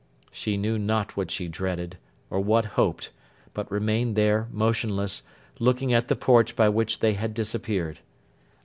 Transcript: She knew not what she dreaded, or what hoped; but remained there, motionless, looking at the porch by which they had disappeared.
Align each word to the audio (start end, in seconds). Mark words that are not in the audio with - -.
She 0.31 0.57
knew 0.57 0.79
not 0.79 1.15
what 1.15 1.29
she 1.29 1.47
dreaded, 1.47 1.95
or 2.31 2.39
what 2.39 2.65
hoped; 2.73 3.11
but 3.53 3.71
remained 3.71 4.15
there, 4.15 4.47
motionless, 4.51 5.21
looking 5.59 5.93
at 5.93 6.07
the 6.07 6.15
porch 6.15 6.55
by 6.55 6.69
which 6.69 7.01
they 7.01 7.13
had 7.13 7.35
disappeared. 7.35 7.99